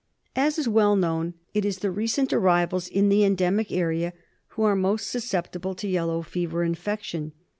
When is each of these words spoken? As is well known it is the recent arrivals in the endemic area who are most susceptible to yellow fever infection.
As 0.35 0.57
is 0.57 0.67
well 0.67 0.95
known 0.95 1.35
it 1.53 1.63
is 1.63 1.77
the 1.77 1.91
recent 1.91 2.33
arrivals 2.33 2.87
in 2.87 3.09
the 3.09 3.23
endemic 3.23 3.71
area 3.71 4.13
who 4.47 4.63
are 4.63 4.75
most 4.75 5.11
susceptible 5.11 5.75
to 5.75 5.87
yellow 5.87 6.23
fever 6.23 6.63
infection. 6.63 7.33